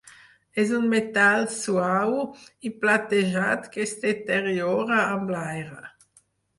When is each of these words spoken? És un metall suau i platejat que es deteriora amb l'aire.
És 0.61 0.69
un 0.77 0.87
metall 0.93 1.45
suau 1.57 2.17
i 2.71 2.73
platejat 2.87 3.71
que 3.77 3.87
es 3.87 3.97
deteriora 4.09 5.01
amb 5.07 5.35
l'aire. 5.39 5.91